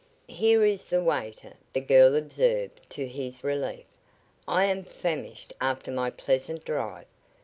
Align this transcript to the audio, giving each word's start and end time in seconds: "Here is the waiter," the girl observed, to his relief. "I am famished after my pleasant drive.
"Here 0.33 0.65
is 0.65 0.87
the 0.87 1.03
waiter," 1.03 1.53
the 1.73 1.79
girl 1.79 2.15
observed, 2.15 2.81
to 2.89 3.07
his 3.07 3.43
relief. 3.43 3.85
"I 4.47 4.63
am 4.65 4.81
famished 4.83 5.53
after 5.61 5.91
my 5.91 6.09
pleasant 6.09 6.65
drive. 6.65 7.05